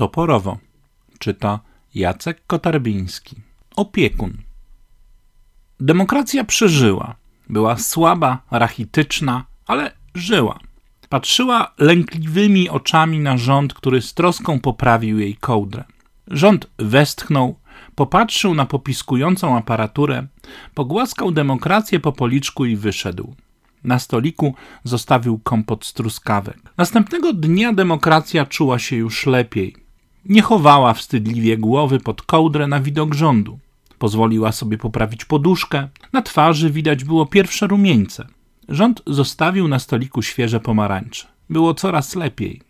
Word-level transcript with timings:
Toporowo. 0.00 0.58
Czyta 1.18 1.60
Jacek 1.94 2.46
Kotarbiński. 2.46 3.36
Opiekun. 3.76 4.36
Demokracja 5.80 6.44
przeżyła. 6.44 7.14
Była 7.48 7.76
słaba, 7.76 8.42
rachityczna, 8.50 9.44
ale 9.66 9.92
żyła. 10.14 10.58
Patrzyła 11.08 11.74
lękliwymi 11.78 12.68
oczami 12.68 13.18
na 13.18 13.36
rząd, 13.36 13.74
który 13.74 14.02
z 14.02 14.14
troską 14.14 14.60
poprawił 14.60 15.18
jej 15.18 15.36
kołdrę. 15.36 15.84
Rząd 16.26 16.66
westchnął, 16.78 17.56
popatrzył 17.94 18.54
na 18.54 18.66
popiskującą 18.66 19.56
aparaturę, 19.56 20.26
pogłaskał 20.74 21.32
demokrację 21.32 22.00
po 22.00 22.12
policzku 22.12 22.64
i 22.64 22.76
wyszedł. 22.76 23.34
Na 23.84 23.98
stoliku 23.98 24.54
zostawił 24.84 25.38
kompot 25.38 25.84
z 25.84 25.92
truskawek. 25.92 26.58
Następnego 26.76 27.32
dnia 27.32 27.72
demokracja 27.72 28.46
czuła 28.46 28.78
się 28.78 28.96
już 28.96 29.26
lepiej. 29.26 29.79
Nie 30.24 30.42
chowała 30.42 30.94
wstydliwie 30.94 31.58
głowy 31.58 32.00
pod 32.00 32.22
kołdrę 32.22 32.66
na 32.66 32.80
widok 32.80 33.14
rządu. 33.14 33.58
Pozwoliła 33.98 34.52
sobie 34.52 34.78
poprawić 34.78 35.24
poduszkę. 35.24 35.88
Na 36.12 36.22
twarzy 36.22 36.70
widać 36.70 37.04
było 37.04 37.26
pierwsze 37.26 37.66
rumieńce. 37.66 38.26
Rząd 38.68 39.02
zostawił 39.06 39.68
na 39.68 39.78
stoliku 39.78 40.22
świeże 40.22 40.60
pomarańcze. 40.60 41.26
Było 41.50 41.74
coraz 41.74 42.14
lepiej. 42.14 42.60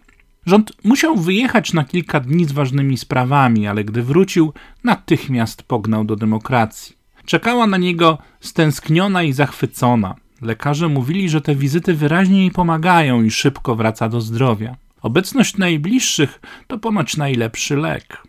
Rząd 0.47 0.73
musiał 0.84 1.16
wyjechać 1.16 1.73
na 1.73 1.84
kilka 1.84 2.21
dni 2.21 2.45
z 2.45 2.52
ważnymi 2.52 2.97
sprawami, 2.97 3.66
ale 3.66 3.85
gdy 3.85 4.02
wrócił, 4.02 4.52
natychmiast 4.85 5.62
pognał 5.62 6.05
do 6.05 6.16
demokracji. 6.16 6.96
Czekała 7.24 7.66
na 7.66 7.77
niego 7.77 8.19
stęskniona 8.41 9.23
i 9.23 9.32
zachwycona. 9.32 10.15
Lekarze 10.43 10.88
mówili, 10.88 11.29
że 11.29 11.41
te 11.41 11.55
wizyty 11.55 11.95
wyraźnie 11.95 12.41
jej 12.41 12.51
pomagają 12.51 13.23
i 13.23 13.30
szybko 13.30 13.77
wraca 13.77 14.09
do 14.09 14.21
zdrowia. 14.21 14.77
Obecność 15.02 15.56
najbliższych 15.56 16.40
to 16.66 16.78
ponoć 16.78 17.16
najlepszy 17.16 17.77
lek. 17.77 18.22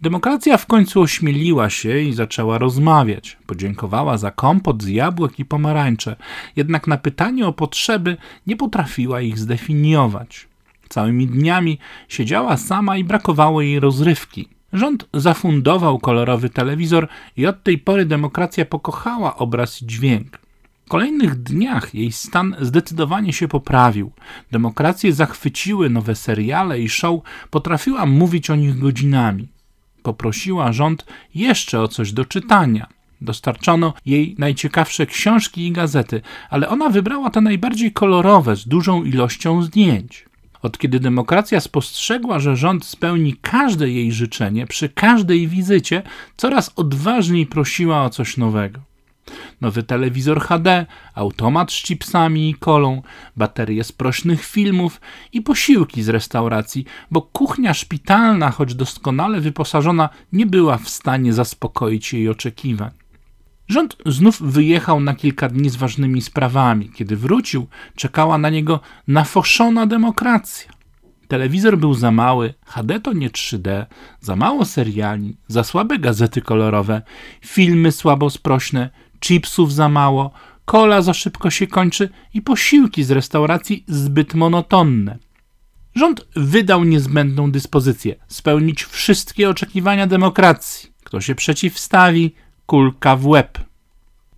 Demokracja 0.00 0.56
w 0.56 0.66
końcu 0.66 1.00
ośmieliła 1.00 1.70
się 1.70 2.00
i 2.00 2.12
zaczęła 2.12 2.58
rozmawiać. 2.58 3.36
Podziękowała 3.46 4.18
za 4.18 4.30
kompot 4.30 4.82
z 4.82 4.88
jabłek 4.88 5.38
i 5.38 5.44
pomarańcze, 5.44 6.16
jednak 6.56 6.86
na 6.86 6.96
pytanie 6.96 7.46
o 7.46 7.52
potrzeby 7.52 8.16
nie 8.46 8.56
potrafiła 8.56 9.20
ich 9.20 9.38
zdefiniować. 9.38 10.48
Całymi 10.88 11.26
dniami 11.26 11.78
siedziała 12.08 12.56
sama 12.56 12.96
i 12.96 13.04
brakowało 13.04 13.62
jej 13.62 13.80
rozrywki. 13.80 14.48
Rząd 14.72 15.08
zafundował 15.14 15.98
kolorowy 15.98 16.50
telewizor 16.50 17.08
i 17.36 17.46
od 17.46 17.62
tej 17.62 17.78
pory 17.78 18.04
demokracja 18.04 18.64
pokochała 18.64 19.36
obraz 19.36 19.82
i 19.82 19.86
dźwięk. 19.86 20.45
Kolejnych 20.88 21.34
dniach 21.42 21.94
jej 21.94 22.12
stan 22.12 22.56
zdecydowanie 22.60 23.32
się 23.32 23.48
poprawił. 23.48 24.12
Demokrację 24.50 25.12
zachwyciły 25.12 25.90
nowe 25.90 26.14
seriale 26.14 26.80
i 26.80 26.88
show, 26.88 27.20
potrafiła 27.50 28.06
mówić 28.06 28.50
o 28.50 28.56
nich 28.56 28.78
godzinami. 28.78 29.48
Poprosiła 30.02 30.72
rząd 30.72 31.06
jeszcze 31.34 31.80
o 31.80 31.88
coś 31.88 32.12
do 32.12 32.24
czytania. 32.24 32.86
Dostarczono 33.20 33.94
jej 34.06 34.34
najciekawsze 34.38 35.06
książki 35.06 35.66
i 35.66 35.72
gazety, 35.72 36.20
ale 36.50 36.68
ona 36.68 36.88
wybrała 36.88 37.30
te 37.30 37.40
najbardziej 37.40 37.92
kolorowe, 37.92 38.56
z 38.56 38.68
dużą 38.68 39.04
ilością 39.04 39.62
zdjęć. 39.62 40.26
Od 40.62 40.78
kiedy 40.78 41.00
demokracja 41.00 41.60
spostrzegła, 41.60 42.38
że 42.38 42.56
rząd 42.56 42.84
spełni 42.84 43.34
każde 43.42 43.90
jej 43.90 44.12
życzenie, 44.12 44.66
przy 44.66 44.88
każdej 44.88 45.48
wizycie, 45.48 46.02
coraz 46.36 46.72
odważniej 46.76 47.46
prosiła 47.46 48.04
o 48.04 48.10
coś 48.10 48.36
nowego 48.36 48.95
nowy 49.60 49.82
telewizor 49.82 50.40
HD, 50.40 50.86
automat 51.14 51.72
z 51.72 51.82
chipsami 51.82 52.50
i 52.50 52.54
kolą, 52.54 53.02
baterie 53.36 53.84
z 53.84 53.92
prośnych 53.92 54.44
filmów 54.44 55.00
i 55.32 55.42
posiłki 55.42 56.02
z 56.02 56.08
restauracji, 56.08 56.84
bo 57.10 57.22
kuchnia 57.22 57.74
szpitalna, 57.74 58.50
choć 58.50 58.74
doskonale 58.74 59.40
wyposażona, 59.40 60.08
nie 60.32 60.46
była 60.46 60.78
w 60.78 60.88
stanie 60.88 61.32
zaspokoić 61.32 62.12
jej 62.12 62.28
oczekiwań. 62.28 62.90
Rząd 63.68 63.96
znów 64.06 64.42
wyjechał 64.42 65.00
na 65.00 65.14
kilka 65.14 65.48
dni 65.48 65.70
z 65.70 65.76
ważnymi 65.76 66.22
sprawami. 66.22 66.90
Kiedy 66.94 67.16
wrócił, 67.16 67.66
czekała 67.96 68.38
na 68.38 68.50
niego 68.50 68.80
nafoszona 69.08 69.86
demokracja. 69.86 70.76
Telewizor 71.28 71.78
był 71.78 71.94
za 71.94 72.10
mały, 72.10 72.54
HD 72.66 73.00
to 73.00 73.12
nie 73.12 73.30
3D, 73.30 73.86
za 74.20 74.36
mało 74.36 74.64
seriali, 74.64 75.36
za 75.48 75.64
słabe 75.64 75.98
gazety 75.98 76.42
kolorowe, 76.42 77.02
filmy 77.44 77.92
słabo 77.92 78.30
sprośne, 78.30 78.90
chipsów 79.20 79.72
za 79.72 79.88
mało, 79.88 80.30
kola 80.64 81.02
za 81.02 81.14
szybko 81.14 81.50
się 81.50 81.66
kończy 81.66 82.08
i 82.34 82.42
posiłki 82.42 83.04
z 83.04 83.10
restauracji 83.10 83.84
zbyt 83.88 84.34
monotonne. 84.34 85.18
Rząd 85.94 86.26
wydał 86.36 86.84
niezbędną 86.84 87.50
dyspozycję 87.50 88.14
spełnić 88.28 88.84
wszystkie 88.84 89.50
oczekiwania 89.50 90.06
demokracji. 90.06 90.90
Kto 91.04 91.20
się 91.20 91.34
przeciwstawi, 91.34 92.34
kulka 92.66 93.16
w 93.16 93.26
łeb. 93.26 93.58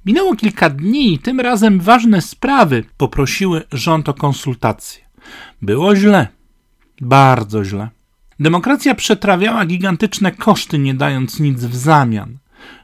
Minęło 0.07 0.37
kilka 0.37 0.71
dni 0.71 1.15
i 1.15 1.19
tym 1.19 1.41
razem 1.41 1.81
ważne 1.81 2.23
sprawy 2.23 2.85
poprosiły 2.97 3.63
rząd 3.73 4.09
o 4.09 4.15
konsultacje. 4.15 5.05
Było 5.63 5.97
źle, 5.97 6.29
bardzo 7.01 7.65
źle. 7.65 7.89
Demokracja 8.41 8.95
przetrawiała 8.95 9.67
gigantyczne 9.67 10.33
koszty, 10.33 10.79
nie 10.79 10.95
dając 10.95 11.41
nic 11.41 11.65
w 11.65 11.77
zamian. 11.77 12.39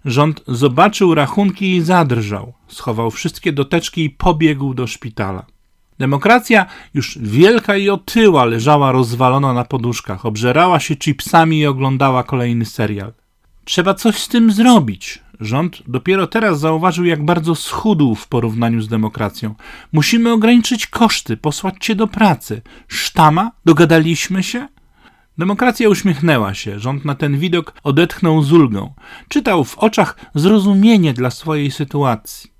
Rząd 0.04 0.42
zobaczył 0.46 1.14
rachunki 1.14 1.76
i 1.76 1.80
zadrżał. 1.80 2.52
Schował 2.68 3.10
wszystkie 3.10 3.52
doteczki 3.52 4.04
i 4.04 4.10
pobiegł 4.10 4.74
do 4.74 4.86
szpitala. 4.86 5.46
Demokracja, 5.98 6.66
już 6.94 7.18
wielka 7.22 7.76
i 7.76 7.90
otyła, 7.90 8.44
leżała 8.44 8.92
rozwalona 8.92 9.52
na 9.52 9.64
poduszkach, 9.64 10.26
obżerała 10.26 10.80
się 10.80 10.96
chipsami 10.96 11.58
i 11.58 11.66
oglądała 11.66 12.22
kolejny 12.22 12.64
serial. 12.64 13.12
Trzeba 13.64 13.94
coś 13.94 14.16
z 14.16 14.28
tym 14.28 14.52
zrobić. 14.52 15.22
Rząd 15.40 15.82
dopiero 15.86 16.26
teraz 16.26 16.60
zauważył, 16.60 17.04
jak 17.04 17.24
bardzo 17.24 17.54
schudł 17.54 18.14
w 18.14 18.28
porównaniu 18.28 18.80
z 18.80 18.88
demokracją. 18.88 19.54
Musimy 19.92 20.32
ograniczyć 20.32 20.86
koszty, 20.86 21.36
posłać 21.36 21.74
cię 21.80 21.94
do 21.94 22.06
pracy. 22.06 22.62
Sztama? 22.88 23.50
Dogadaliśmy 23.64 24.42
się? 24.42 24.68
Demokracja 25.38 25.88
uśmiechnęła 25.88 26.54
się, 26.54 26.78
rząd 26.78 27.04
na 27.04 27.14
ten 27.14 27.38
widok 27.38 27.74
odetchnął 27.82 28.42
z 28.42 28.52
ulgą. 28.52 28.94
Czytał 29.28 29.64
w 29.64 29.78
oczach 29.78 30.16
zrozumienie 30.34 31.14
dla 31.14 31.30
swojej 31.30 31.70
sytuacji. 31.70 32.50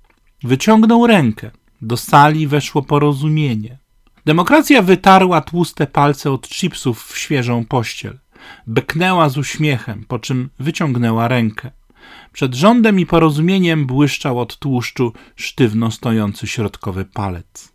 Wyciągnął 0.43 1.07
rękę. 1.07 1.51
Do 1.81 1.97
sali 1.97 2.47
weszło 2.47 2.81
porozumienie. 2.81 3.77
Demokracja 4.25 4.81
wytarła 4.81 5.41
tłuste 5.41 5.87
palce 5.87 6.31
od 6.31 6.47
chipsów 6.47 7.03
w 7.03 7.17
świeżą 7.17 7.65
pościel. 7.65 8.19
Beknęła 8.67 9.29
z 9.29 9.37
uśmiechem, 9.37 10.05
po 10.07 10.19
czym 10.19 10.49
wyciągnęła 10.59 11.27
rękę. 11.27 11.71
Przed 12.31 12.55
rządem 12.55 12.99
i 12.99 13.05
porozumieniem 13.05 13.85
błyszczał 13.85 14.39
od 14.39 14.59
tłuszczu 14.59 15.13
sztywno 15.35 15.91
stojący 15.91 16.47
środkowy 16.47 17.05
palec. 17.05 17.74